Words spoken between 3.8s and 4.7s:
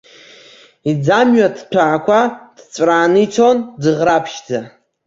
дӡыӷраԥшьӡа.